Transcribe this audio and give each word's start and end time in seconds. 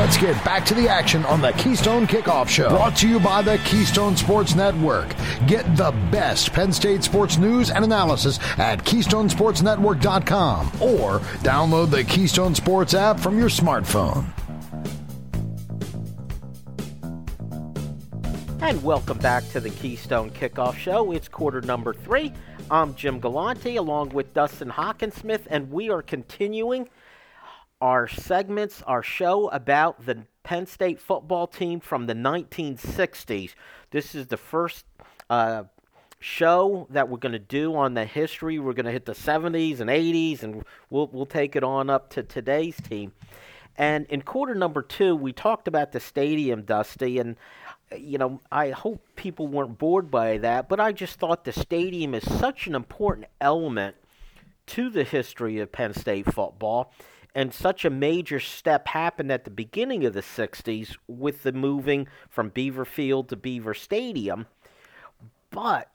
Let's 0.00 0.16
get 0.16 0.42
back 0.46 0.64
to 0.64 0.72
the 0.72 0.88
action 0.88 1.26
on 1.26 1.42
the 1.42 1.52
Keystone 1.52 2.06
Kickoff 2.06 2.48
Show. 2.48 2.70
Brought 2.70 2.96
to 2.96 3.06
you 3.06 3.20
by 3.20 3.42
the 3.42 3.58
Keystone 3.66 4.16
Sports 4.16 4.54
Network. 4.54 5.14
Get 5.46 5.76
the 5.76 5.90
best 6.10 6.54
Penn 6.54 6.72
State 6.72 7.04
sports 7.04 7.36
news 7.36 7.70
and 7.70 7.84
analysis 7.84 8.38
at 8.56 8.82
KeystonesportsNetwork.com 8.82 10.68
or 10.80 11.18
download 11.42 11.90
the 11.90 12.02
Keystone 12.02 12.54
Sports 12.54 12.94
app 12.94 13.20
from 13.20 13.38
your 13.38 13.50
smartphone. 13.50 14.24
And 18.62 18.82
welcome 18.82 19.18
back 19.18 19.46
to 19.50 19.60
the 19.60 19.68
Keystone 19.68 20.30
Kickoff 20.30 20.78
Show. 20.78 21.12
It's 21.12 21.28
quarter 21.28 21.60
number 21.60 21.92
three. 21.92 22.32
I'm 22.70 22.94
Jim 22.94 23.20
Galante 23.20 23.76
along 23.76 24.08
with 24.10 24.32
Dustin 24.32 24.70
Hockensmith, 24.70 25.42
and 25.50 25.70
we 25.70 25.90
are 25.90 26.00
continuing 26.00 26.88
our 27.80 28.06
segments, 28.06 28.82
our 28.82 29.02
show 29.02 29.48
about 29.48 30.04
the 30.04 30.26
Penn 30.42 30.66
State 30.66 31.00
football 31.00 31.46
team 31.46 31.80
from 31.80 32.06
the 32.06 32.14
1960s. 32.14 33.54
This 33.90 34.14
is 34.14 34.26
the 34.26 34.36
first 34.36 34.84
uh, 35.28 35.64
show 36.18 36.86
that 36.90 37.08
we're 37.08 37.18
going 37.18 37.32
to 37.32 37.38
do 37.38 37.74
on 37.74 37.94
the 37.94 38.04
history. 38.04 38.58
We're 38.58 38.74
going 38.74 38.86
to 38.86 38.92
hit 38.92 39.06
the 39.06 39.12
70s 39.12 39.80
and 39.80 39.88
80s, 39.88 40.42
and 40.42 40.64
we'll, 40.90 41.08
we'll 41.12 41.26
take 41.26 41.56
it 41.56 41.64
on 41.64 41.88
up 41.88 42.10
to 42.10 42.22
today's 42.22 42.76
team. 42.76 43.12
And 43.76 44.06
in 44.06 44.22
quarter 44.22 44.54
number 44.54 44.82
two, 44.82 45.16
we 45.16 45.32
talked 45.32 45.66
about 45.66 45.92
the 45.92 46.00
stadium, 46.00 46.62
Dusty, 46.62 47.18
and 47.18 47.36
you 47.96 48.18
know, 48.18 48.40
I 48.52 48.70
hope 48.70 49.04
people 49.16 49.48
weren't 49.48 49.78
bored 49.78 50.10
by 50.10 50.38
that, 50.38 50.68
but 50.68 50.78
I 50.78 50.92
just 50.92 51.18
thought 51.18 51.44
the 51.44 51.52
stadium 51.52 52.14
is 52.14 52.22
such 52.38 52.66
an 52.66 52.74
important 52.74 53.26
element 53.40 53.96
to 54.66 54.90
the 54.90 55.02
history 55.02 55.58
of 55.58 55.72
Penn 55.72 55.94
State 55.94 56.32
football 56.32 56.92
and 57.34 57.52
such 57.54 57.84
a 57.84 57.90
major 57.90 58.40
step 58.40 58.88
happened 58.88 59.30
at 59.30 59.44
the 59.44 59.50
beginning 59.50 60.04
of 60.04 60.12
the 60.12 60.22
60s 60.22 60.96
with 61.06 61.42
the 61.42 61.52
moving 61.52 62.08
from 62.28 62.48
Beaver 62.48 62.84
Field 62.84 63.28
to 63.28 63.36
Beaver 63.36 63.74
Stadium. 63.74 64.46
But 65.50 65.90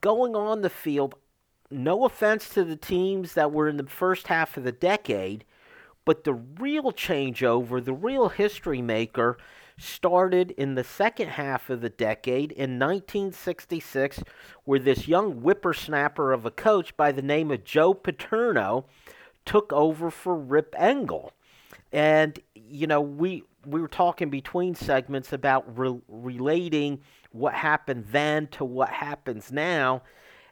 going 0.00 0.34
on 0.34 0.62
the 0.62 0.70
field, 0.70 1.14
no 1.70 2.04
offense 2.04 2.48
to 2.50 2.64
the 2.64 2.76
teams 2.76 3.34
that 3.34 3.52
were 3.52 3.68
in 3.68 3.76
the 3.76 3.86
first 3.86 4.26
half 4.28 4.56
of 4.56 4.64
the 4.64 4.72
decade, 4.72 5.44
but 6.04 6.24
the 6.24 6.34
real 6.34 6.92
changeover, 6.92 7.84
the 7.84 7.92
real 7.92 8.28
history 8.28 8.82
maker, 8.82 9.38
started 9.78 10.50
in 10.52 10.74
the 10.74 10.84
second 10.84 11.28
half 11.28 11.70
of 11.70 11.80
the 11.80 11.88
decade 11.88 12.52
in 12.52 12.78
1966, 12.78 14.22
where 14.64 14.78
this 14.78 15.08
young 15.08 15.32
whippersnapper 15.32 16.32
of 16.32 16.44
a 16.44 16.50
coach 16.50 16.96
by 16.96 17.12
the 17.12 17.22
name 17.22 17.50
of 17.50 17.64
Joe 17.64 17.94
Paterno 17.94 18.84
took 19.44 19.72
over 19.72 20.10
for 20.10 20.36
Rip 20.36 20.74
Engle. 20.78 21.32
And, 21.92 22.38
you 22.54 22.86
know, 22.86 23.00
we, 23.00 23.42
we 23.66 23.80
were 23.80 23.88
talking 23.88 24.30
between 24.30 24.74
segments 24.74 25.32
about 25.32 25.78
re- 25.78 26.00
relating 26.08 27.00
what 27.32 27.54
happened 27.54 28.06
then 28.10 28.46
to 28.48 28.64
what 28.64 28.90
happens 28.90 29.50
now. 29.50 30.02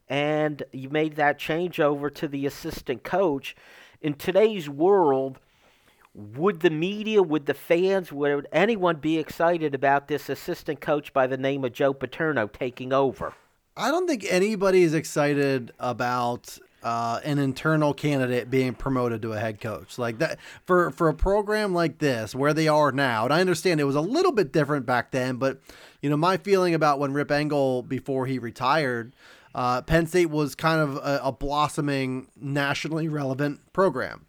And 0.09 0.63
you 0.73 0.89
made 0.89 1.17
that 1.17 1.39
change 1.39 1.81
over 1.81 2.11
to 2.11 2.29
the 2.29 2.47
assistant 2.47 3.05
coach. 3.05 3.55
In 4.01 4.15
today's 4.15 4.69
world, 4.69 5.39
would 6.15 6.61
the 6.61 6.71
media, 6.71 7.23
would 7.23 7.47
the 7.47 7.55
fans, 7.55 8.11
would 8.11 8.49
anyone 8.51 8.97
be 8.97 9.19
excited 9.19 9.75
about 9.75 10.09
this 10.09 10.29
assistant 10.29 10.81
coach 10.81 11.13
by 11.13 11.27
the 11.27 11.37
name 11.37 11.65
of 11.65 11.73
Joe 11.73 11.93
Paterno 11.93 12.49
taking 12.49 12.93
over? 12.93 13.35
I 13.77 13.91
don't 13.93 14.09
think 14.09 14.27
anybody 14.29 14.83
is 14.83 14.95
excited 14.95 15.73
about 15.79 16.59
uh, 16.83 17.21
an 17.25 17.39
internal 17.39 17.93
candidate 17.93 18.51
being 18.51 18.75
promoted 18.75 19.23
to 19.23 19.33
a 19.33 19.39
head 19.39 19.61
coach 19.61 19.99
like 19.99 20.19
that 20.19 20.39
for 20.65 20.91
for 20.91 21.09
a 21.09 21.15
program 21.15 21.75
like 21.75 21.99
this 21.99 22.35
where 22.35 22.55
they 22.55 22.69
are 22.69 22.93
now. 22.93 23.25
And 23.25 23.35
I 23.35 23.41
understand 23.41 23.81
it 23.81 23.85
was 23.85 23.97
a 23.97 24.01
little 24.01 24.33
bit 24.33 24.53
different 24.53 24.87
back 24.87 25.11
then, 25.11 25.37
but 25.37 25.61
you 26.01 26.11
know 26.11 26.17
my 26.17 26.37
feeling 26.37 26.75
about 26.75 26.99
when 26.99 27.13
Rip 27.13 27.31
Engle 27.31 27.83
before 27.83 28.27
he 28.27 28.39
retired, 28.39 29.13
uh, 29.55 29.83
Penn 29.83 30.07
State 30.07 30.31
was 30.31 30.55
kind 30.55 30.81
of 30.81 30.97
a, 30.97 31.21
a 31.25 31.33
blossoming 31.33 32.29
nationally 32.37 33.09
relevant 33.09 33.61
program. 33.73 34.27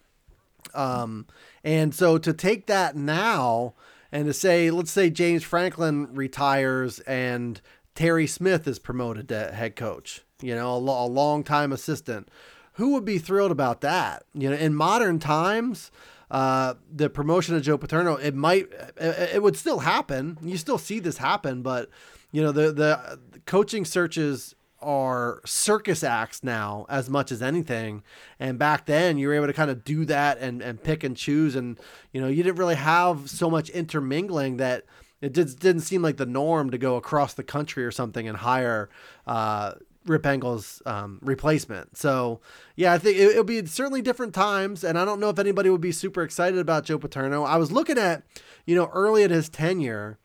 Um, 0.74 1.28
and 1.64 1.94
so 1.94 2.18
to 2.18 2.34
take 2.34 2.68
that 2.68 2.96
now 2.96 3.74
and 4.12 4.26
to 4.26 4.34
say, 4.34 4.72
let's 4.72 4.92
say 4.92 5.10
James 5.10 5.44
Franklin 5.44 6.14
retires 6.14 7.00
and 7.02 7.62
Terry 8.00 8.28
Smith 8.28 8.66
is 8.66 8.80
promoted 8.80 9.28
to 9.28 9.52
head 9.52 9.76
coach 9.76 10.24
you 10.42 10.56
know, 10.56 10.72
a, 10.72 10.78
a 10.78 11.08
long 11.08 11.44
time 11.44 11.74
assistant. 11.74 12.30
Who 12.74 12.94
would 12.94 13.04
be 13.04 13.18
thrilled 13.18 13.52
about 13.52 13.82
that? 13.82 14.24
You 14.34 14.50
know, 14.50 14.56
in 14.56 14.74
modern 14.74 15.20
times, 15.20 15.92
uh, 16.32 16.76
the 16.90 17.10
promotion 17.10 17.56
of 17.56 17.62
Joe 17.62 17.78
Paterno, 17.78 18.16
it 18.16 18.34
might, 18.34 18.70
it, 18.96 19.36
it 19.36 19.44
would 19.44 19.58
still 19.58 19.80
happen. 19.80 20.38
You 20.42 20.58
still 20.58 20.78
see 20.78 21.00
this 21.00 21.18
happen, 21.18 21.62
but 21.62 21.90
you 22.32 22.42
know, 22.42 22.54
the 22.54 22.72
the 22.72 23.20
coaching 23.46 23.84
searches 23.84 24.56
are 24.82 25.42
circus 25.46 26.02
acts 26.02 26.42
now 26.42 26.86
as 26.88 27.10
much 27.10 27.34
as 27.34 27.42
anything. 27.42 28.02
And 28.40 28.58
back 28.58 28.86
then 28.86 29.18
you 29.18 29.28
were 29.28 29.34
able 29.34 29.48
to 29.48 29.54
kind 29.54 29.70
of 29.70 29.84
do 29.84 30.06
that 30.06 30.38
and, 30.40 30.62
and 30.62 30.82
pick 30.82 31.04
and 31.04 31.18
choose. 31.18 31.54
And, 31.54 31.78
you 32.14 32.22
know, 32.22 32.30
you 32.30 32.44
didn't 32.44 32.60
really 32.60 32.76
have 32.76 33.30
so 33.30 33.50
much 33.50 33.70
intermingling 33.72 34.56
that 34.56 34.86
it 35.22 35.34
did, 35.34 35.60
didn't 35.60 35.82
seem 35.82 36.02
like 36.02 36.18
the 36.18 36.26
norm 36.26 36.72
to 36.72 36.78
go 36.78 36.96
across 36.96 37.34
the 37.34 37.44
country 37.44 37.86
or 37.86 37.92
something 37.92 38.28
and 38.28 38.38
hire, 38.38 38.90
uh, 39.28 39.74
Rip 40.06 40.26
Engle's 40.26 40.82
um, 40.86 41.20
replacement. 41.22 41.98
So, 41.98 42.40
yeah, 42.76 42.94
I 42.94 42.98
think 42.98 43.18
it, 43.18 43.36
will 43.36 43.44
be 43.44 43.66
certainly 43.66 44.02
different 44.02 44.34
times, 44.34 44.84
and 44.84 44.98
I 44.98 45.06
don't 45.06 45.20
know 45.20 45.30
if 45.30 45.40
anybody 45.40 45.70
would 45.70 45.82
be 45.82 45.92
super 45.92 46.24
excited 46.24 46.60
about 46.60 46.86
Joe 46.86 46.98
Paterno. 46.98 47.44
I 47.44 47.58
was 47.58 47.72
looking 47.72 47.98
at, 47.98 48.24
you 48.66 48.76
know, 48.76 48.90
early 48.94 49.24
in 49.24 49.30
his 49.30 49.50
tenure 49.50 50.18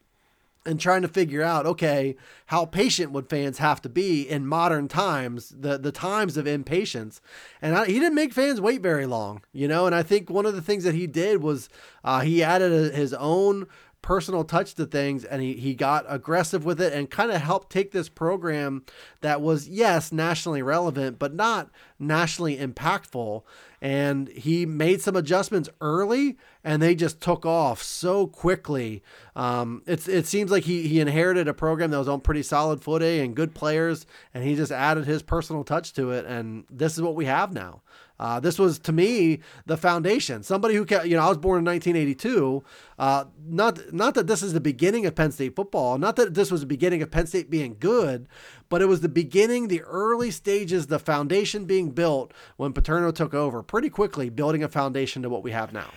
and 0.66 0.80
trying 0.80 1.02
to 1.02 1.08
figure 1.08 1.42
out, 1.42 1.66
okay, 1.66 2.16
how 2.46 2.64
patient 2.64 3.12
would 3.12 3.28
fans 3.28 3.58
have 3.58 3.82
to 3.82 3.88
be 3.88 4.22
in 4.22 4.46
modern 4.46 4.88
times, 4.88 5.50
the 5.50 5.76
the 5.76 5.92
times 5.92 6.36
of 6.36 6.46
impatience, 6.46 7.20
and 7.60 7.76
I, 7.76 7.86
he 7.86 7.94
didn't 7.94 8.14
make 8.14 8.32
fans 8.32 8.60
wait 8.60 8.80
very 8.80 9.06
long, 9.06 9.42
you 9.52 9.68
know. 9.68 9.86
And 9.86 9.94
I 9.94 10.02
think 10.02 10.30
one 10.30 10.46
of 10.46 10.54
the 10.54 10.62
things 10.62 10.84
that 10.84 10.94
he 10.94 11.06
did 11.06 11.42
was 11.42 11.68
uh, 12.02 12.20
he 12.20 12.42
added 12.42 12.72
a, 12.72 12.96
his 12.96 13.12
own 13.14 13.66
personal 14.04 14.44
touch 14.44 14.74
to 14.74 14.84
things 14.84 15.24
and 15.24 15.40
he, 15.40 15.54
he 15.54 15.72
got 15.74 16.04
aggressive 16.10 16.62
with 16.62 16.78
it 16.78 16.92
and 16.92 17.08
kind 17.10 17.30
of 17.30 17.40
helped 17.40 17.72
take 17.72 17.90
this 17.90 18.10
program 18.10 18.84
that 19.22 19.40
was 19.40 19.66
yes 19.66 20.12
nationally 20.12 20.60
relevant 20.60 21.18
but 21.18 21.32
not 21.32 21.70
nationally 21.98 22.58
impactful. 22.58 23.42
And 23.80 24.28
he 24.28 24.66
made 24.66 25.00
some 25.00 25.16
adjustments 25.16 25.70
early 25.80 26.36
and 26.62 26.82
they 26.82 26.94
just 26.94 27.22
took 27.22 27.46
off 27.46 27.82
so 27.82 28.26
quickly. 28.26 29.02
Um, 29.34 29.80
it's, 29.86 30.06
it 30.06 30.26
seems 30.26 30.50
like 30.50 30.64
he, 30.64 30.86
he 30.86 31.00
inherited 31.00 31.48
a 31.48 31.54
program 31.54 31.90
that 31.92 31.98
was 31.98 32.08
on 32.08 32.20
pretty 32.20 32.42
solid 32.42 32.82
footing 32.82 33.20
and 33.20 33.34
good 33.34 33.54
players 33.54 34.04
and 34.34 34.44
he 34.44 34.54
just 34.54 34.70
added 34.70 35.06
his 35.06 35.22
personal 35.22 35.64
touch 35.64 35.94
to 35.94 36.10
it 36.10 36.26
and 36.26 36.64
this 36.68 36.92
is 36.92 37.00
what 37.00 37.14
we 37.14 37.24
have 37.24 37.54
now 37.54 37.80
uh, 38.18 38.38
this 38.38 38.58
was 38.58 38.78
to 38.80 38.92
me 38.92 39.40
the 39.66 39.76
foundation. 39.76 40.42
Somebody 40.42 40.74
who, 40.74 40.86
you 41.04 41.16
know, 41.16 41.22
I 41.22 41.28
was 41.28 41.38
born 41.38 41.58
in 41.58 41.64
1982. 41.64 42.62
Uh, 42.98 43.24
not 43.44 43.92
not 43.92 44.14
that 44.14 44.28
this 44.28 44.42
is 44.42 44.52
the 44.52 44.60
beginning 44.60 45.04
of 45.04 45.14
Penn 45.14 45.32
State 45.32 45.56
football. 45.56 45.98
Not 45.98 46.16
that 46.16 46.34
this 46.34 46.50
was 46.50 46.60
the 46.60 46.66
beginning 46.66 47.02
of 47.02 47.10
Penn 47.10 47.26
State 47.26 47.50
being 47.50 47.76
good, 47.78 48.28
but 48.68 48.80
it 48.80 48.86
was 48.86 49.00
the 49.00 49.08
beginning, 49.08 49.66
the 49.66 49.82
early 49.82 50.30
stages, 50.30 50.86
the 50.86 51.00
foundation 51.00 51.64
being 51.64 51.90
built 51.90 52.32
when 52.56 52.72
Paterno 52.72 53.10
took 53.10 53.34
over 53.34 53.62
pretty 53.62 53.90
quickly, 53.90 54.30
building 54.30 54.62
a 54.62 54.68
foundation 54.68 55.22
to 55.22 55.28
what 55.28 55.42
we 55.42 55.50
have 55.50 55.72
now. 55.72 55.90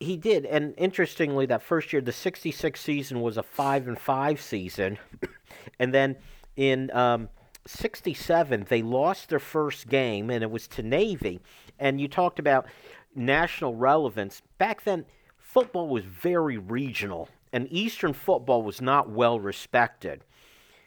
He 0.00 0.16
did, 0.16 0.46
and 0.46 0.74
interestingly, 0.78 1.46
that 1.46 1.60
first 1.60 1.92
year, 1.92 2.00
the 2.00 2.12
'66 2.12 2.80
season 2.80 3.20
was 3.20 3.36
a 3.36 3.42
five 3.42 3.88
and 3.88 3.98
five 3.98 4.40
season, 4.40 4.96
and 5.80 5.92
then 5.92 6.16
in 6.54 6.92
um, 6.92 7.28
67, 7.68 8.66
they 8.68 8.82
lost 8.82 9.28
their 9.28 9.38
first 9.38 9.88
game, 9.88 10.30
and 10.30 10.42
it 10.42 10.50
was 10.50 10.66
to 10.68 10.82
Navy. 10.82 11.40
And 11.78 12.00
you 12.00 12.08
talked 12.08 12.38
about 12.38 12.66
national 13.14 13.74
relevance. 13.74 14.42
Back 14.56 14.84
then, 14.84 15.04
football 15.36 15.88
was 15.88 16.04
very 16.04 16.56
regional, 16.56 17.28
and 17.52 17.70
Eastern 17.70 18.14
football 18.14 18.62
was 18.62 18.80
not 18.80 19.10
well 19.10 19.38
respected. 19.38 20.24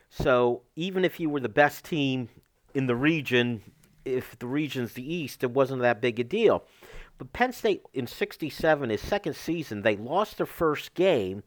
So 0.10 0.64
even 0.76 1.06
if 1.06 1.20
you 1.20 1.30
were 1.30 1.40
the 1.40 1.50
best 1.50 1.86
team 1.86 2.30
in 2.74 2.88
the 2.88 2.96
region, 2.96 3.62
if 4.04 4.38
the 4.40 4.48
region's 4.48 4.94
the 4.94 5.14
East, 5.14 5.44
it 5.44 5.52
wasn't 5.52 5.84
that 5.84 6.02
big 6.02 6.20
a 6.20 6.24
deal. 6.24 6.64
But 7.18 7.32
Penn 7.32 7.54
State 7.54 7.84
in 7.94 8.08
67, 8.08 8.90
his 8.90 9.02
second 9.02 9.36
season, 9.36 9.84
they 9.84 9.96
lost 9.96 10.38
their 10.38 10.48
first 10.48 10.96
game. 10.96 11.44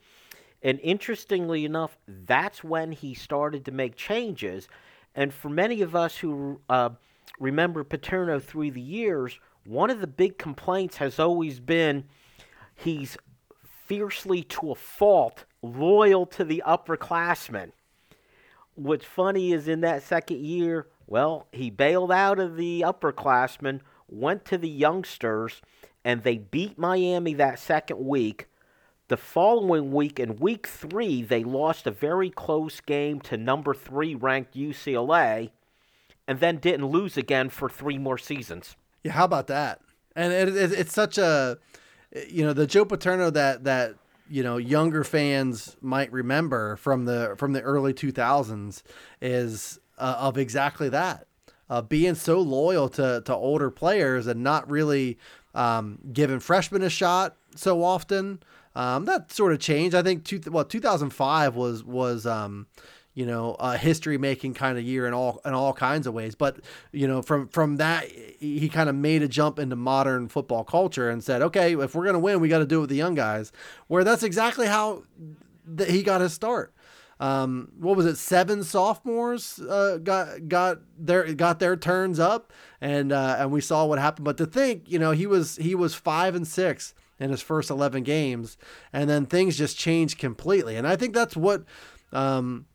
And 0.62 0.78
interestingly 0.80 1.64
enough, 1.64 1.98
that's 2.06 2.62
when 2.62 2.92
he 2.92 3.12
started 3.12 3.64
to 3.64 3.72
make 3.72 3.96
changes 3.96 4.68
and 5.14 5.32
for 5.32 5.48
many 5.48 5.82
of 5.82 5.94
us 5.94 6.16
who 6.16 6.60
uh, 6.68 6.90
remember 7.38 7.84
Paterno 7.84 8.40
through 8.40 8.72
the 8.72 8.80
years, 8.80 9.38
one 9.64 9.90
of 9.90 10.00
the 10.00 10.06
big 10.06 10.38
complaints 10.38 10.96
has 10.96 11.18
always 11.18 11.60
been 11.60 12.04
he's 12.74 13.16
fiercely 13.86 14.42
to 14.42 14.72
a 14.72 14.74
fault 14.74 15.44
loyal 15.62 16.26
to 16.26 16.44
the 16.44 16.62
upperclassmen. 16.66 17.72
What's 18.74 19.04
funny 19.04 19.52
is 19.52 19.68
in 19.68 19.82
that 19.82 20.02
second 20.02 20.40
year, 20.40 20.88
well, 21.06 21.46
he 21.52 21.70
bailed 21.70 22.10
out 22.10 22.40
of 22.40 22.56
the 22.56 22.82
upperclassmen, 22.86 23.80
went 24.08 24.44
to 24.46 24.58
the 24.58 24.68
youngsters, 24.68 25.62
and 26.04 26.22
they 26.22 26.38
beat 26.38 26.76
Miami 26.76 27.34
that 27.34 27.58
second 27.58 28.04
week 28.04 28.48
The 29.08 29.16
following 29.18 29.92
week, 29.92 30.18
in 30.18 30.36
week 30.36 30.66
three, 30.66 31.20
they 31.22 31.44
lost 31.44 31.86
a 31.86 31.90
very 31.90 32.30
close 32.30 32.80
game 32.80 33.20
to 33.22 33.36
number 33.36 33.74
three 33.74 34.14
ranked 34.14 34.54
UCLA 34.54 35.50
and 36.26 36.40
then 36.40 36.56
didn't 36.56 36.86
lose 36.86 37.18
again 37.18 37.50
for 37.50 37.68
three 37.68 37.98
more 37.98 38.16
seasons. 38.16 38.76
Yeah, 39.02 39.12
how 39.12 39.24
about 39.24 39.46
that? 39.48 39.80
And 40.16 40.32
it, 40.32 40.56
it, 40.56 40.72
it's 40.72 40.94
such 40.94 41.18
a, 41.18 41.58
you 42.28 42.44
know, 42.44 42.54
the 42.54 42.66
Joe 42.66 42.86
Paterno 42.86 43.28
that 43.30 43.64
that 43.64 43.96
you 44.30 44.42
know 44.42 44.56
younger 44.56 45.04
fans 45.04 45.76
might 45.82 46.10
remember 46.10 46.76
from 46.76 47.04
the 47.04 47.34
from 47.36 47.52
the 47.52 47.60
early 47.60 47.92
2000s 47.92 48.82
is 49.20 49.78
uh, 49.98 50.16
of 50.18 50.38
exactly 50.38 50.88
that, 50.88 51.26
uh, 51.68 51.82
being 51.82 52.14
so 52.14 52.40
loyal 52.40 52.88
to 52.90 53.22
to 53.26 53.34
older 53.34 53.70
players 53.70 54.26
and 54.26 54.42
not 54.42 54.70
really 54.70 55.18
um, 55.54 55.98
giving 56.12 56.40
freshmen 56.40 56.82
a 56.82 56.90
shot 56.90 57.36
so 57.54 57.82
often. 57.82 58.42
Um, 58.76 59.04
that 59.04 59.30
sort 59.30 59.52
of 59.52 59.60
changed. 59.60 59.94
I 59.94 60.02
think 60.02 60.24
two, 60.24 60.40
well, 60.50 60.64
2005 60.64 61.54
was 61.54 61.84
was 61.84 62.26
um, 62.26 62.66
you 63.14 63.24
know, 63.24 63.54
a 63.60 63.78
history 63.78 64.18
making 64.18 64.54
kind 64.54 64.76
of 64.76 64.84
year 64.84 65.06
in 65.06 65.14
all 65.14 65.40
in 65.44 65.54
all 65.54 65.72
kinds 65.72 66.06
of 66.06 66.14
ways. 66.14 66.34
But 66.34 66.58
you 66.92 67.06
know, 67.06 67.22
from 67.22 67.48
from 67.48 67.76
that, 67.76 68.06
he 68.08 68.68
kind 68.68 68.88
of 68.88 68.96
made 68.96 69.22
a 69.22 69.28
jump 69.28 69.58
into 69.58 69.76
modern 69.76 70.28
football 70.28 70.64
culture 70.64 71.08
and 71.08 71.22
said, 71.22 71.40
okay, 71.40 71.76
if 71.78 71.94
we're 71.94 72.04
gonna 72.04 72.18
win, 72.18 72.40
we 72.40 72.48
got 72.48 72.58
to 72.58 72.66
do 72.66 72.78
it 72.78 72.80
with 72.82 72.90
the 72.90 72.96
young 72.96 73.14
guys. 73.14 73.52
Where 73.86 74.02
that's 74.02 74.24
exactly 74.24 74.66
how 74.66 75.04
th- 75.76 75.90
he 75.90 76.02
got 76.02 76.20
his 76.20 76.32
start. 76.32 76.74
Um, 77.20 77.70
what 77.78 77.96
was 77.96 78.06
it? 78.06 78.16
Seven 78.16 78.64
sophomores 78.64 79.60
uh, 79.60 79.98
got 80.02 80.48
got 80.48 80.78
their 80.98 81.32
got 81.34 81.60
their 81.60 81.76
turns 81.76 82.18
up, 82.18 82.52
and 82.80 83.12
uh, 83.12 83.36
and 83.38 83.52
we 83.52 83.60
saw 83.60 83.84
what 83.86 84.00
happened. 84.00 84.24
But 84.24 84.36
to 84.38 84.46
think, 84.46 84.90
you 84.90 84.98
know, 84.98 85.12
he 85.12 85.28
was 85.28 85.54
he 85.56 85.76
was 85.76 85.94
five 85.94 86.34
and 86.34 86.46
six 86.46 86.94
in 87.24 87.30
his 87.30 87.42
first 87.42 87.70
eleven 87.70 88.02
games, 88.02 88.56
and 88.92 89.08
then 89.08 89.26
things 89.26 89.56
just 89.56 89.78
changed 89.78 90.18
completely. 90.18 90.76
And 90.76 90.86
I 90.86 90.96
think 90.96 91.14
that's 91.14 91.36
what. 91.36 91.64
Um, 92.12 92.66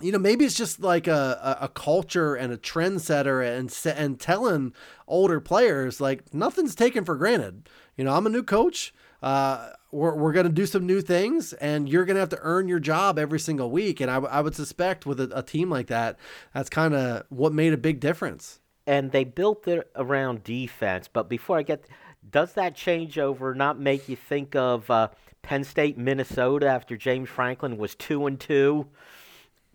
you 0.00 0.10
know, 0.10 0.18
maybe 0.18 0.44
it's 0.46 0.56
just 0.56 0.80
like 0.80 1.06
a, 1.06 1.58
a, 1.60 1.68
culture 1.68 2.34
and 2.34 2.50
a 2.50 2.56
trendsetter 2.56 3.46
and 3.46 3.70
and 3.96 4.18
telling 4.18 4.72
older 5.06 5.38
players 5.38 6.00
like 6.00 6.32
nothing's 6.32 6.74
taken 6.74 7.04
for 7.04 7.14
granted. 7.14 7.68
You 7.96 8.04
know, 8.04 8.14
I'm 8.14 8.26
a 8.26 8.30
new 8.30 8.42
coach. 8.42 8.94
Uh, 9.22 9.68
we're, 9.92 10.14
we're 10.14 10.32
going 10.32 10.46
to 10.46 10.52
do 10.52 10.66
some 10.66 10.86
new 10.86 11.00
things 11.00 11.52
and 11.54 11.88
you're 11.88 12.04
going 12.04 12.16
to 12.16 12.20
have 12.20 12.30
to 12.30 12.38
earn 12.40 12.66
your 12.66 12.80
job 12.80 13.18
every 13.18 13.38
single 13.38 13.70
week. 13.70 14.00
And 14.00 14.10
I, 14.10 14.16
I 14.16 14.40
would 14.40 14.56
suspect 14.56 15.06
with 15.06 15.20
a, 15.20 15.30
a 15.38 15.42
team 15.42 15.70
like 15.70 15.86
that, 15.88 16.18
that's 16.52 16.68
kind 16.68 16.94
of 16.94 17.24
what 17.28 17.52
made 17.52 17.72
a 17.72 17.76
big 17.78 18.00
difference. 18.00 18.58
And 18.86 19.12
they 19.12 19.22
built 19.22 19.68
it 19.68 19.88
around 19.94 20.42
defense. 20.42 21.06
But 21.06 21.28
before 21.28 21.58
I 21.58 21.62
get, 21.62 21.86
does 22.30 22.54
that 22.54 22.76
changeover 22.76 23.54
not 23.54 23.78
make 23.78 24.08
you 24.08 24.16
think 24.16 24.54
of 24.54 24.90
uh, 24.90 25.08
Penn 25.42 25.64
State, 25.64 25.98
Minnesota 25.98 26.66
after 26.68 26.96
James 26.96 27.28
Franklin 27.28 27.76
was 27.76 27.94
two 27.94 28.26
and 28.26 28.38
two? 28.38 28.88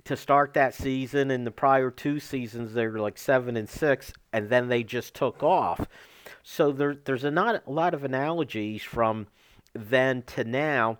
to 0.07 0.15
start 0.15 0.53
that 0.53 0.73
season. 0.73 1.29
In 1.29 1.43
the 1.43 1.51
prior 1.51 1.91
two 1.91 2.19
seasons, 2.21 2.73
they 2.73 2.87
were 2.87 2.99
like 2.99 3.17
seven 3.17 3.57
and 3.57 3.67
six, 3.67 4.13
and 4.31 4.49
then 4.49 4.69
they 4.69 4.81
just 4.81 5.13
took 5.13 5.43
off. 5.43 5.85
So 6.43 6.71
there, 6.71 6.95
there's 6.95 7.25
a, 7.25 7.31
not 7.31 7.63
a 7.67 7.69
lot 7.69 7.93
of 7.93 8.05
analogies 8.05 8.83
from 8.83 9.27
then 9.73 10.21
to 10.27 10.45
now, 10.45 10.99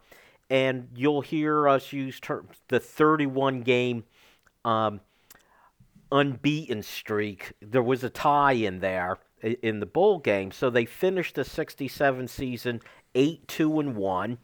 and 0.50 0.90
you'll 0.94 1.22
hear 1.22 1.70
us 1.70 1.94
use 1.94 2.20
terms 2.20 2.58
the 2.68 2.82
31 2.82 3.62
game 3.62 4.04
um, 4.66 5.00
unbeaten 6.12 6.84
streak. 6.84 7.54
There 7.62 7.82
was 7.82 8.04
a 8.04 8.10
tie 8.10 8.54
in 8.54 8.80
there 8.80 9.20
in 9.42 9.80
the 9.80 9.86
bowl 9.86 10.20
game, 10.20 10.52
so 10.52 10.70
they 10.70 10.86
finished 10.86 11.36
the 11.36 11.44
67 11.44 12.28
season 12.28 12.82
eight 13.16 13.48
two 13.48 13.80
and 13.80 13.96
one 13.96 14.38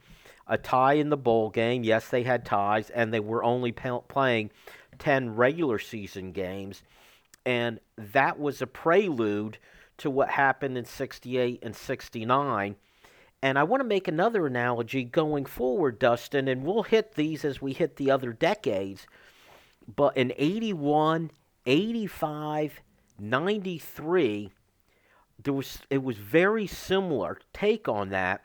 a 0.48 0.58
tie 0.58 0.94
in 0.94 1.10
the 1.10 1.18
bowl 1.18 1.50
game. 1.50 1.84
Yes, 1.84 2.10
they 2.10 2.24
had 2.24 2.46
ties, 2.46 2.90
and 2.90 3.14
they 3.14 3.20
were 3.20 3.44
only 3.44 3.72
playing 3.72 4.52
10 5.00 5.36
regular 5.36 5.80
season 5.80 6.32
games. 6.32 6.84
And 7.46 7.80
that 7.98 8.40
was 8.40 8.62
a 8.62 8.68
prelude 8.68 9.58
to 9.98 10.10
what 10.10 10.30
happened 10.30 10.78
in 10.78 10.86
68 10.86 11.60
and 11.64 11.76
69. 11.76 12.76
And 13.42 13.60
I 13.60 13.64
want 13.64 13.82
to 13.82 13.88
make 13.88 14.08
another 14.08 14.46
analogy 14.46 15.04
going 15.04 15.46
forward, 15.46 16.00
Dustin, 16.00 16.48
and 16.48 16.64
we'll 16.64 16.84
hit 16.84 17.16
these 17.16 17.44
as 17.44 17.62
we 17.62 17.74
hit 17.74 17.98
the 17.98 18.12
other 18.12 18.32
decades. 18.32 19.06
But 19.94 20.16
in 20.16 20.34
81, 20.38 21.32
85, 21.66 22.80
93, 23.20 24.52
there 25.44 25.54
was 25.54 25.80
it 25.90 26.04
was 26.04 26.18
very 26.18 26.68
similar 26.68 27.40
take 27.54 27.88
on 27.88 28.10
that 28.10 28.44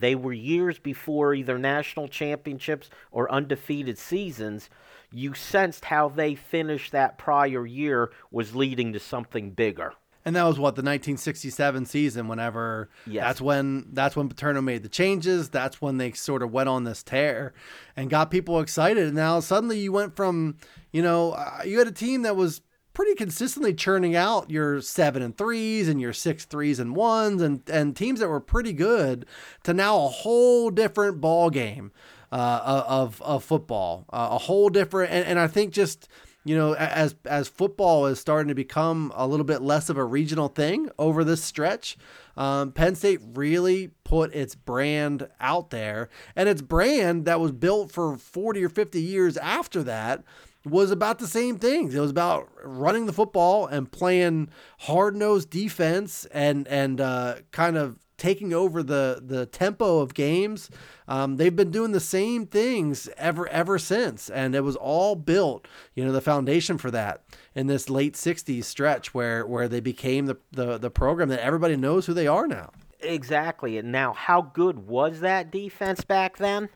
they 0.00 0.14
were 0.14 0.32
years 0.32 0.78
before 0.78 1.34
either 1.34 1.58
national 1.58 2.08
championships 2.08 2.90
or 3.10 3.30
undefeated 3.30 3.98
seasons. 3.98 4.68
You 5.12 5.34
sensed 5.34 5.86
how 5.86 6.08
they 6.08 6.34
finished 6.34 6.92
that 6.92 7.18
prior 7.18 7.66
year 7.66 8.10
was 8.30 8.54
leading 8.54 8.92
to 8.94 8.98
something 8.98 9.50
bigger. 9.50 9.92
And 10.26 10.34
that 10.36 10.44
was 10.44 10.58
what 10.58 10.74
the 10.74 10.80
1967 10.80 11.84
season. 11.84 12.28
Whenever 12.28 12.88
yes. 13.06 13.24
that's 13.24 13.40
when 13.42 13.88
that's 13.92 14.16
when 14.16 14.28
Paterno 14.28 14.62
made 14.62 14.82
the 14.82 14.88
changes. 14.88 15.50
That's 15.50 15.82
when 15.82 15.98
they 15.98 16.12
sort 16.12 16.42
of 16.42 16.50
went 16.50 16.68
on 16.68 16.84
this 16.84 17.02
tear 17.02 17.52
and 17.94 18.08
got 18.08 18.30
people 18.30 18.58
excited. 18.60 19.04
And 19.04 19.14
now 19.14 19.40
suddenly 19.40 19.78
you 19.78 19.92
went 19.92 20.16
from 20.16 20.56
you 20.92 21.02
know 21.02 21.32
uh, 21.32 21.60
you 21.66 21.78
had 21.78 21.88
a 21.88 21.92
team 21.92 22.22
that 22.22 22.36
was 22.36 22.62
pretty 22.94 23.14
consistently 23.14 23.74
churning 23.74 24.14
out 24.16 24.50
your 24.50 24.80
seven 24.80 25.20
and 25.20 25.36
threes 25.36 25.88
and 25.88 26.00
your 26.00 26.12
six 26.12 26.44
threes 26.44 26.78
and 26.78 26.94
ones 26.94 27.42
and, 27.42 27.68
and 27.68 27.96
teams 27.96 28.20
that 28.20 28.28
were 28.28 28.40
pretty 28.40 28.72
good 28.72 29.26
to 29.64 29.74
now 29.74 29.96
a 29.96 30.08
whole 30.08 30.70
different 30.70 31.20
ball 31.20 31.50
game 31.50 31.92
uh, 32.32 32.84
of, 32.86 33.20
of 33.22 33.44
football, 33.44 34.06
uh, 34.12 34.28
a 34.32 34.38
whole 34.38 34.68
different. 34.68 35.12
And, 35.12 35.26
and 35.26 35.38
I 35.38 35.48
think 35.48 35.72
just, 35.72 36.08
you 36.44 36.56
know, 36.56 36.74
as, 36.74 37.16
as 37.24 37.48
football 37.48 38.06
is 38.06 38.20
starting 38.20 38.48
to 38.48 38.54
become 38.54 39.12
a 39.14 39.26
little 39.26 39.44
bit 39.44 39.60
less 39.60 39.88
of 39.88 39.96
a 39.96 40.04
regional 40.04 40.48
thing 40.48 40.88
over 40.98 41.24
this 41.24 41.42
stretch, 41.42 41.96
um, 42.36 42.72
Penn 42.72 42.94
State 42.94 43.20
really 43.34 43.90
put 44.04 44.34
its 44.34 44.54
brand 44.54 45.28
out 45.40 45.70
there 45.70 46.08
and 46.36 46.48
its 46.48 46.62
brand 46.62 47.24
that 47.24 47.40
was 47.40 47.52
built 47.52 47.90
for 47.92 48.16
40 48.16 48.64
or 48.64 48.68
50 48.68 49.00
years 49.00 49.36
after 49.36 49.82
that 49.82 50.24
was 50.64 50.90
about 50.90 51.18
the 51.18 51.26
same 51.26 51.58
things. 51.58 51.94
It 51.94 52.00
was 52.00 52.10
about 52.10 52.48
running 52.62 53.06
the 53.06 53.12
football 53.12 53.66
and 53.66 53.90
playing 53.90 54.48
hard 54.80 55.16
nosed 55.16 55.50
defense 55.50 56.26
and 56.26 56.66
and 56.68 57.00
uh, 57.00 57.36
kind 57.50 57.76
of 57.76 57.98
taking 58.16 58.54
over 58.54 58.82
the 58.82 59.22
the 59.24 59.46
tempo 59.46 59.98
of 59.98 60.14
games. 60.14 60.70
Um, 61.06 61.36
they've 61.36 61.54
been 61.54 61.70
doing 61.70 61.92
the 61.92 62.00
same 62.00 62.46
things 62.46 63.08
ever 63.16 63.46
ever 63.48 63.78
since, 63.78 64.30
and 64.30 64.54
it 64.54 64.62
was 64.62 64.76
all 64.76 65.16
built. 65.16 65.68
You 65.94 66.04
know, 66.04 66.12
the 66.12 66.20
foundation 66.20 66.78
for 66.78 66.90
that 66.90 67.24
in 67.54 67.66
this 67.66 67.90
late 67.90 68.14
'60s 68.14 68.64
stretch 68.64 69.12
where 69.12 69.46
where 69.46 69.68
they 69.68 69.80
became 69.80 70.26
the 70.26 70.38
the, 70.50 70.78
the 70.78 70.90
program 70.90 71.28
that 71.28 71.40
everybody 71.40 71.76
knows 71.76 72.06
who 72.06 72.14
they 72.14 72.26
are 72.26 72.46
now. 72.46 72.70
Exactly. 73.00 73.76
And 73.76 73.92
now, 73.92 74.14
how 74.14 74.40
good 74.40 74.86
was 74.86 75.20
that 75.20 75.50
defense 75.50 76.04
back 76.04 76.38
then? 76.38 76.70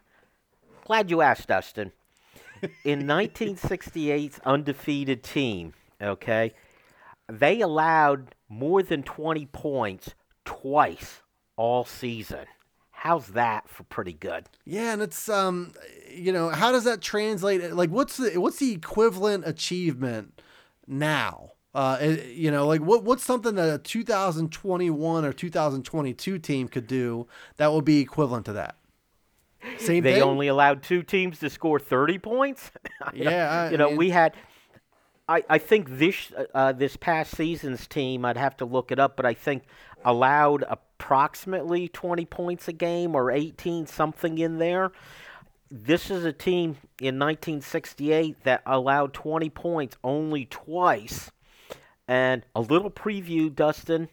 Glad 0.85 1.11
you 1.11 1.23
asked, 1.23 1.49
Dustin 1.49 1.93
in 2.85 3.05
1968's 3.05 4.41
undefeated 4.45 5.23
team, 5.23 5.75
okay, 6.01 6.55
they 7.31 7.61
allowed 7.61 8.35
more 8.49 8.83
than 8.83 9.03
20 9.03 9.47
points 9.47 10.15
twice 10.45 11.23
all 11.57 11.85
season. 11.85 12.47
How's 12.91 13.29
that 13.29 13.69
for 13.69 13.85
pretty 13.85 14.13
good? 14.13 14.49
Yeah, 14.65 14.93
and 14.93 15.03
it's 15.03 15.29
um, 15.29 15.73
you 16.13 16.33
know, 16.33 16.49
how 16.49 16.73
does 16.73 16.85
that 16.85 17.01
translate? 17.01 17.73
Like, 17.73 17.91
what's 17.91 18.17
the 18.17 18.41
what's 18.41 18.59
the 18.59 18.73
equivalent 18.73 19.47
achievement 19.47 20.43
now? 20.87 21.53
Uh, 21.75 22.17
you 22.27 22.51
know, 22.51 22.67
like 22.67 22.81
what 22.81 23.05
what's 23.05 23.23
something 23.23 23.55
that 23.55 23.73
a 23.73 23.79
2021 23.79 25.25
or 25.25 25.33
2022 25.33 26.39
team 26.41 26.67
could 26.67 26.89
do 26.89 27.29
that 27.57 27.73
would 27.73 27.85
be 27.85 28.01
equivalent 28.01 28.47
to 28.47 28.53
that? 28.55 28.78
Same 29.79 30.03
they 30.03 30.15
thing. 30.15 30.23
only 30.23 30.49
allowed 30.49 30.83
two 30.83 31.03
teams 31.03 31.39
to 31.41 31.51
score 31.51 31.79
30 31.79 32.19
points. 32.19 32.71
yeah, 33.15 33.71
you 33.71 33.77
know, 33.77 33.89
mean, 33.89 33.97
we 33.97 34.11
had. 34.11 34.35
I, 35.29 35.45
I 35.51 35.59
think 35.59 35.99
this 35.99 36.33
uh, 36.55 36.73
this 36.73 36.97
past 36.97 37.37
season's 37.37 37.87
team, 37.87 38.25
I'd 38.25 38.37
have 38.37 38.57
to 38.59 38.65
look 38.65 38.91
it 38.91 38.99
up, 38.99 39.17
but 39.17 39.27
I 39.27 39.35
think 39.35 39.65
allowed 40.05 40.65
approximately 40.69 41.89
20 41.89 42.25
points 42.27 42.69
a 42.69 42.73
game 42.73 43.15
or 43.15 43.31
18 43.31 43.87
something 43.87 44.39
in 44.39 44.59
there. 44.59 44.93
This 45.71 46.11
is 46.11 46.25
a 46.25 46.33
team 46.33 46.77
in 47.01 47.19
1968 47.19 48.43
that 48.45 48.63
allowed 48.65 49.13
20 49.13 49.51
points 49.51 49.97
only 50.03 50.47
twice. 50.47 51.31
And 52.07 52.43
a 52.55 52.63
little 52.63 52.91
preview, 52.91 53.55
Dustin, 53.55 54.09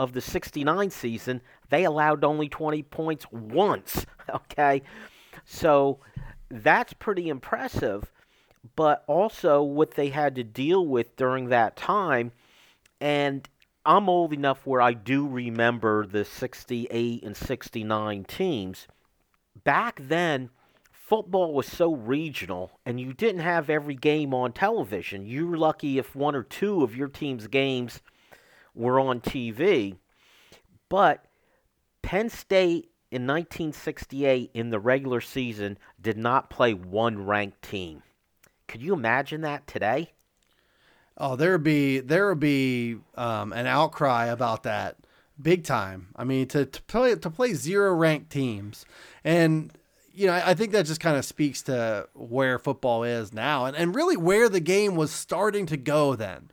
of 0.00 0.14
the 0.14 0.20
69 0.22 0.88
season, 0.88 1.42
they 1.68 1.84
allowed 1.84 2.24
only 2.24 2.48
20 2.48 2.82
points 2.84 3.26
once. 3.30 4.06
Okay. 4.30 4.82
So 5.44 5.98
that's 6.48 6.92
pretty 6.92 7.28
impressive. 7.28 8.12
But 8.76 9.02
also 9.08 9.60
what 9.60 9.92
they 9.92 10.10
had 10.10 10.36
to 10.36 10.44
deal 10.44 10.86
with 10.86 11.16
during 11.16 11.48
that 11.48 11.74
time. 11.74 12.30
And 13.00 13.48
I'm 13.84 14.08
old 14.08 14.32
enough 14.32 14.64
where 14.64 14.80
I 14.80 14.92
do 14.92 15.26
remember 15.26 16.06
the 16.06 16.24
68 16.24 17.24
and 17.24 17.36
69 17.36 18.24
teams. 18.24 18.86
back 19.64 19.98
then, 20.00 20.50
football 20.92 21.52
was 21.52 21.66
so 21.66 21.92
regional 21.92 22.78
and 22.86 23.00
you 23.00 23.12
didn't 23.12 23.40
have 23.40 23.68
every 23.68 23.96
game 23.96 24.32
on 24.32 24.52
television. 24.52 25.26
You 25.26 25.48
were 25.48 25.58
lucky 25.58 25.98
if 25.98 26.14
one 26.14 26.36
or 26.36 26.44
two 26.44 26.84
of 26.84 26.94
your 26.94 27.08
team's 27.08 27.48
games 27.48 28.00
were 28.74 29.00
on 29.00 29.20
TV. 29.20 29.96
But 30.88 31.24
Penn 32.02 32.28
State 32.28 32.90
in 33.10 33.26
1968 33.26 34.50
in 34.54 34.70
the 34.70 34.78
regular 34.78 35.20
season 35.20 35.78
did 36.00 36.16
not 36.16 36.50
play 36.50 36.74
one 36.74 37.26
ranked 37.26 37.62
team. 37.62 38.02
Could 38.68 38.82
you 38.82 38.92
imagine 38.92 39.40
that 39.40 39.66
today? 39.66 40.12
Oh, 41.16 41.36
there 41.36 41.52
would 41.52 41.64
be 41.64 42.00
there 42.00 42.28
would 42.28 42.40
be 42.40 42.96
um, 43.14 43.52
an 43.52 43.66
outcry 43.66 44.26
about 44.26 44.62
that 44.62 44.96
big 45.40 45.64
time. 45.64 46.08
I 46.16 46.24
mean, 46.24 46.46
to, 46.48 46.64
to 46.64 46.82
play 46.82 47.14
to 47.14 47.30
play 47.30 47.52
zero 47.54 47.92
ranked 47.94 48.30
teams, 48.30 48.86
and 49.24 49.72
you 50.14 50.26
know, 50.26 50.32
I, 50.32 50.50
I 50.50 50.54
think 50.54 50.72
that 50.72 50.86
just 50.86 51.00
kind 51.00 51.16
of 51.16 51.24
speaks 51.24 51.62
to 51.62 52.08
where 52.14 52.58
football 52.58 53.02
is 53.02 53.32
now, 53.32 53.66
and 53.66 53.76
and 53.76 53.94
really 53.94 54.16
where 54.16 54.48
the 54.48 54.60
game 54.60 54.94
was 54.94 55.10
starting 55.10 55.66
to 55.66 55.76
go 55.76 56.14
then. 56.14 56.50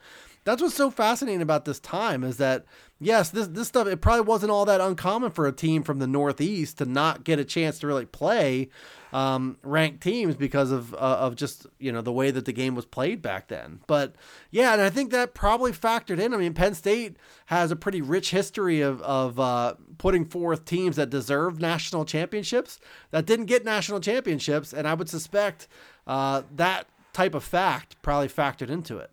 That's 0.48 0.62
what's 0.62 0.75
so 0.75 0.89
fascinating 0.89 1.42
about 1.42 1.66
this 1.66 1.77
time 1.77 2.24
is 2.24 2.38
that 2.38 2.63
yes, 3.01 3.32
this 3.32 3.48
this 3.48 3.68
stuff 3.68 3.86
it 3.86 4.00
probably 4.00 4.22
wasn't 4.22 4.50
all 4.50 4.63
that 4.63 4.80
uncommon 4.80 5.32
for 5.32 5.46
a 5.46 5.51
team 5.51 5.84
from 5.84 6.00
the 6.00 6.08
Northeast 6.08 6.77
to 6.77 6.86
not 6.86 7.25
get 7.25 7.38
a 7.38 7.44
chance 7.44 7.80
to 7.80 7.88
really 7.88 8.06
play 8.06 8.70
um, 9.12 9.58
ranked 9.62 10.01
teams 10.01 10.38
because 10.38 10.72
of 10.72 10.94
uh, 10.94 11.18
of 11.20 11.36
just 11.36 11.68
you 11.80 11.92
know 11.92 12.01
the 12.01 12.13
way 12.13 12.32
that 12.32 12.46
the 12.46 12.54
game 12.54 12.75
was 12.75 12.86
played 12.86 13.22
back 13.22 13.50
then. 13.50 13.82
But 13.88 14.16
yeah, 14.50 14.72
and 14.72 14.82
I 14.82 14.89
think 14.89 15.12
that 15.12 15.34
probably 15.34 15.74
factored 15.74 16.18
in. 16.18 16.34
I 16.34 16.38
mean, 16.38 16.54
Penn 16.54 16.75
State 16.75 17.18
has 17.48 17.70
a 17.70 17.75
pretty 17.75 18.01
rich 18.01 18.32
history 18.32 18.80
of 18.80 19.01
of 19.01 19.38
uh, 19.42 19.74
putting 19.98 20.24
forth 20.24 20.63
teams 20.63 20.96
that 20.96 21.10
deserve 21.10 21.60
national 21.60 22.06
championships 22.06 22.80
that 23.12 23.25
didn't 23.25 23.48
get 23.48 23.66
national 23.66 24.00
championships, 24.00 24.72
and 24.72 24.88
I 24.88 24.94
would 24.94 25.10
suspect 25.10 25.68
uh, 26.08 26.44
that 26.56 26.88
type 27.12 27.36
of 27.36 27.44
fact 27.44 28.01
probably 28.01 28.30
factored 28.30 28.70
into 28.70 28.98
it. 28.98 29.12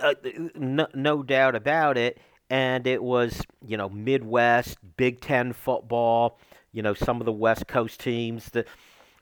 Uh, 0.00 0.14
no, 0.54 0.86
no 0.94 1.22
doubt 1.22 1.54
about 1.54 1.96
it. 1.96 2.18
And 2.50 2.86
it 2.86 3.02
was, 3.02 3.42
you 3.66 3.76
know, 3.76 3.88
Midwest, 3.88 4.78
Big 4.96 5.20
Ten 5.20 5.52
football, 5.52 6.38
you 6.72 6.82
know, 6.82 6.94
some 6.94 7.20
of 7.20 7.24
the 7.24 7.32
West 7.32 7.66
Coast 7.66 8.00
teams. 8.00 8.50
The, 8.50 8.64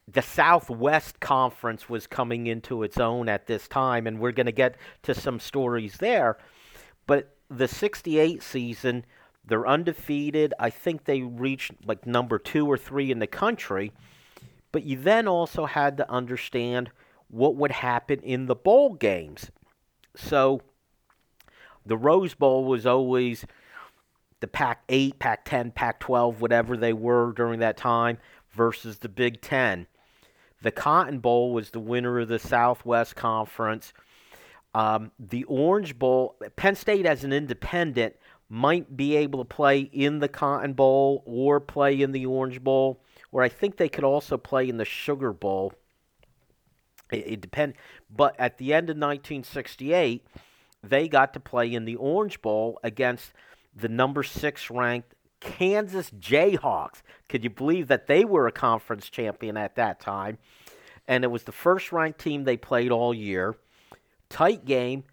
the 0.09 0.23
Southwest 0.23 1.21
Conference 1.21 1.88
was 1.88 2.07
coming 2.07 2.47
into 2.47 2.83
its 2.83 2.99
own 2.99 3.29
at 3.29 3.47
this 3.47 3.69
time, 3.69 4.07
and 4.07 4.19
we're 4.19 4.33
going 4.33 4.47
to 4.47 4.52
get 4.52 4.76
to 5.05 5.14
some 5.14 5.38
stories 5.38 5.99
there. 5.99 6.38
But 7.07 7.37
the 7.49 7.69
68 7.69 8.43
season, 8.43 9.05
they're 9.45 9.67
undefeated. 9.67 10.55
I 10.59 10.71
think 10.71 11.05
they 11.05 11.23
reached 11.23 11.73
like 11.87 12.07
number 12.07 12.38
two 12.38 12.67
or 12.67 12.76
three 12.76 13.11
in 13.11 13.21
the 13.21 13.26
country. 13.26 13.93
But 14.73 14.85
you 14.85 14.97
then 14.97 15.29
also 15.29 15.67
had 15.67 15.97
to 15.99 16.11
understand 16.11 16.91
what 17.29 17.57
would 17.57 17.73
happen 17.73 18.21
in 18.21 18.47
the 18.47 18.55
bowl 18.55 18.95
games. 18.95 19.50
So 20.16 20.61
the 21.85 21.97
Rose 21.97 22.35
Bowl 22.35 22.64
was 22.64 22.87
always 22.87 23.45
the 24.40 24.49
Pac 24.49 24.83
8, 24.88 25.19
Pac 25.19 25.45
10, 25.45 25.71
Pac 25.71 26.00
12, 26.00 26.40
whatever 26.40 26.76
they 26.76 26.92
were 26.92 27.33
during 27.33 27.61
that 27.61 27.76
time, 27.76 28.19
versus 28.50 28.99
the 28.99 29.09
Big 29.09 29.40
Ten. 29.40 29.87
The 30.62 30.71
Cotton 30.71 31.19
Bowl 31.19 31.52
was 31.52 31.71
the 31.71 31.81
winner 31.81 32.21
of 32.21 32.28
the 32.28 32.38
Southwest 32.38 33.16
Conference. 33.16 33.92
Um, 34.75 35.11
the 35.19 35.45
Orange 35.45 35.99
Bowl, 35.99 36.37
Penn 36.57 36.76
State 36.76 37.04
as 37.04 37.25
an 37.25 37.33
independent 37.33 38.14
might 38.49 38.97
be 38.97 39.16
able 39.16 39.38
to 39.38 39.45
play 39.45 39.81
in 39.81 40.19
the 40.19 40.28
Cotton 40.28 40.73
Bowl 40.75 41.23
or 41.26 41.59
play 41.59 42.00
in 42.00 42.12
the 42.12 42.26
Orange 42.26 42.62
Bowl, 42.62 43.00
or 43.33 43.42
I 43.42 43.49
think 43.49 43.76
they 43.76 43.88
could 43.88 44.04
also 44.04 44.37
play 44.37 44.69
in 44.69 44.76
the 44.76 44.85
Sugar 44.85 45.33
Bowl. 45.33 45.73
It, 47.12 47.25
it 47.26 47.40
depend, 47.40 47.75
but 48.11 48.35
at 48.38 48.59
the 48.59 48.73
end 48.73 48.90
of 48.90 48.97
1968, 48.97 50.26
they 50.83 51.09
got 51.09 51.33
to 51.35 51.40
play 51.40 51.73
in 51.73 51.85
the 51.85 51.97
Orange 51.97 52.42
Bowl 52.42 52.78
against 52.83 53.33
the 53.75 53.88
number 53.88 54.23
six 54.23 54.71
ranked 54.71 55.14
Kansas 55.40 56.11
Jayhawks. 56.11 57.02
Could 57.28 57.45
you 57.45 57.50
believe 57.50 57.88
that 57.88 58.07
they 58.07 58.25
were 58.25 58.47
a 58.47 58.52
conference 58.52 59.09
champion 59.09 59.57
at 59.57 59.76
that 59.76 60.00
time? 60.00 60.38
And 61.09 61.25
it 61.25 61.31
was 61.31 61.45
the 61.45 61.52
first 61.52 61.92
ranked 61.92 62.21
team 62.21 62.45
they 62.45 62.57
played 62.57 62.90
all 62.90 63.12
year. 63.12 63.57
Tight 64.28 64.64
game. 64.64 65.04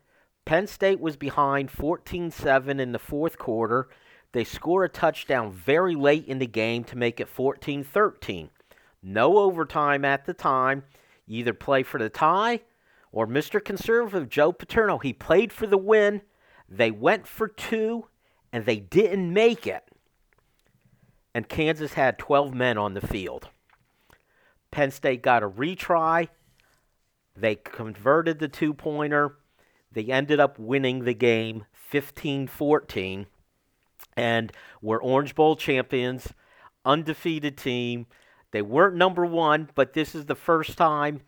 Penn 0.45 0.67
State 0.67 0.99
was 0.99 1.17
behind 1.17 1.69
14 1.69 2.31
7 2.31 2.79
in 2.79 2.91
the 2.91 2.99
fourth 2.99 3.37
quarter. 3.37 3.89
They 4.31 4.43
score 4.43 4.83
a 4.83 4.89
touchdown 4.89 5.51
very 5.51 5.95
late 5.95 6.25
in 6.25 6.39
the 6.39 6.47
game 6.47 6.83
to 6.85 6.97
make 6.97 7.19
it 7.19 7.27
14 7.27 7.83
13. 7.83 8.49
No 9.01 9.37
overtime 9.37 10.05
at 10.05 10.25
the 10.25 10.33
time. 10.33 10.83
Either 11.29 11.53
play 11.53 11.83
for 11.83 11.99
the 11.99 12.09
tie 12.09 12.59
or 13.11 13.25
Mr. 13.25 13.63
Conservative 13.63 14.27
Joe 14.27 14.51
Paterno. 14.51 14.97
He 14.97 15.13
played 15.13 15.53
for 15.53 15.65
the 15.65 15.77
win. 15.77 16.21
They 16.67 16.91
went 16.91 17.25
for 17.25 17.47
two 17.47 18.07
and 18.51 18.65
they 18.65 18.77
didn't 18.77 19.31
make 19.31 19.65
it. 19.65 19.83
And 21.33 21.47
Kansas 21.47 21.93
had 21.93 22.17
12 22.17 22.53
men 22.53 22.77
on 22.77 22.95
the 22.95 23.01
field. 23.05 23.49
Penn 24.71 24.91
State 24.91 25.21
got 25.21 25.43
a 25.43 25.49
retry. 25.49 26.29
They 27.35 27.55
converted 27.55 28.39
the 28.39 28.47
two 28.47 28.73
pointer. 28.73 29.37
They 29.91 30.05
ended 30.05 30.39
up 30.39 30.59
winning 30.59 31.05
the 31.05 31.13
game 31.13 31.65
15 31.71 32.47
14 32.47 33.25
and 34.15 34.51
were 34.81 35.01
Orange 35.01 35.33
Bowl 35.33 35.55
champions, 35.55 36.33
undefeated 36.85 37.57
team. 37.57 38.05
They 38.51 38.61
weren't 38.61 38.95
number 38.95 39.25
one, 39.25 39.69
but 39.75 39.93
this 39.93 40.15
is 40.15 40.25
the 40.25 40.35
first 40.35 40.77
time, 40.77 41.21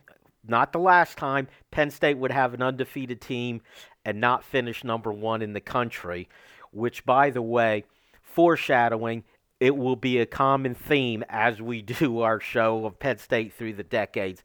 not 0.46 0.72
the 0.72 0.78
last 0.78 1.16
time, 1.16 1.48
Penn 1.70 1.90
State 1.90 2.18
would 2.18 2.32
have 2.32 2.54
an 2.54 2.62
undefeated 2.62 3.20
team 3.20 3.62
and 4.04 4.20
not 4.20 4.44
finish 4.44 4.82
number 4.82 5.12
one 5.12 5.42
in 5.42 5.52
the 5.52 5.60
country, 5.60 6.28
which, 6.72 7.04
by 7.04 7.30
the 7.30 7.42
way, 7.42 7.84
foreshadowing, 8.22 9.24
it 9.60 9.76
will 9.76 9.94
be 9.94 10.18
a 10.18 10.26
common 10.26 10.74
theme 10.74 11.24
as 11.28 11.62
we 11.62 11.82
do 12.00 12.20
our 12.20 12.40
show 12.40 12.84
of 12.84 12.98
Penn 12.98 13.18
State 13.18 13.52
through 13.52 13.74
the 13.74 13.84
decades. 13.84 14.42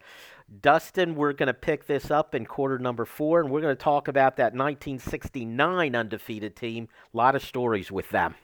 Dustin, 0.61 1.15
we're 1.15 1.33
going 1.33 1.47
to 1.47 1.53
pick 1.53 1.87
this 1.87 2.09
up 2.09 2.33
in 2.33 2.45
quarter 2.45 2.79
number 2.79 3.03
four, 3.03 3.41
and 3.41 3.49
we're 3.49 3.61
going 3.61 3.75
to 3.75 3.83
talk 3.83 4.07
about 4.07 4.37
that 4.37 4.53
1969 4.53 5.95
undefeated 5.95 6.55
team. 6.55 6.87
A 7.13 7.17
lot 7.17 7.35
of 7.35 7.43
stories 7.43 7.91
with 7.91 8.09
them. 8.11 8.35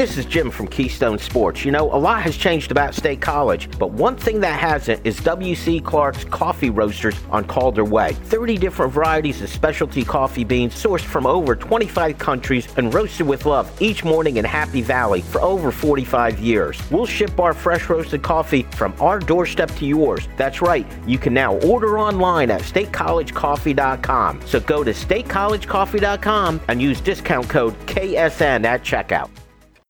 This 0.00 0.18
is 0.18 0.26
Jim 0.26 0.50
from 0.50 0.66
Keystone 0.66 1.18
Sports. 1.18 1.64
You 1.64 1.72
know, 1.72 1.90
a 1.94 1.96
lot 1.96 2.22
has 2.22 2.36
changed 2.36 2.70
about 2.70 2.94
State 2.94 3.20
College, 3.20 3.68
but 3.78 3.90
one 3.90 4.16
thing 4.16 4.40
that 4.40 4.58
hasn't 4.60 5.06
is 5.06 5.18
W.C. 5.20 5.80
Clark's 5.80 6.24
coffee 6.24 6.70
roasters 6.70 7.14
on 7.30 7.44
Calder 7.44 7.84
Way. 7.84 8.12
30 8.12 8.56
different 8.56 8.92
varieties 8.92 9.40
of 9.40 9.48
specialty 9.48 10.02
coffee 10.02 10.44
beans 10.44 10.74
sourced 10.74 11.00
from 11.00 11.26
over 11.26 11.54
25 11.54 12.18
countries 12.18 12.68
and 12.76 12.92
roasted 12.94 13.26
with 13.26 13.46
love 13.46 13.70
each 13.80 14.04
morning 14.04 14.38
in 14.38 14.44
Happy 14.44 14.82
Valley 14.82 15.22
for 15.22 15.40
over 15.40 15.70
45 15.70 16.38
years. 16.40 16.78
We'll 16.90 17.04
ship 17.04 17.38
our 17.38 17.52
fresh 17.52 17.88
roasted 17.88 18.22
coffee 18.22 18.62
from 18.72 18.94
our 19.00 19.18
doorstep 19.18 19.70
to 19.76 19.86
yours. 19.86 20.28
That's 20.36 20.62
right, 20.62 20.86
you 21.06 21.18
can 21.18 21.34
now 21.34 21.56
order 21.56 21.98
online 21.98 22.50
at 22.50 22.62
statecollegecoffee.com. 22.62 24.46
So 24.46 24.60
go 24.60 24.82
to 24.82 24.92
statecollegecoffee.com 24.92 26.60
and 26.68 26.80
use 26.82 27.00
discount 27.00 27.48
code 27.48 27.74
KSN 27.86 28.64
at 28.64 28.82
checkout. 28.82 29.30